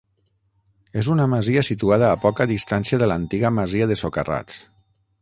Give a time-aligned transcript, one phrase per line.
[1.01, 4.61] És una masia situada a poca distància de l'antiga masia de Socarrats.